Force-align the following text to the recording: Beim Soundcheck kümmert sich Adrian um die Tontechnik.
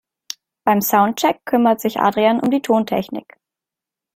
Beim 0.63 0.81
Soundcheck 0.81 1.45
kümmert 1.45 1.79
sich 1.79 1.99
Adrian 1.99 2.39
um 2.39 2.49
die 2.49 2.63
Tontechnik. 2.63 3.37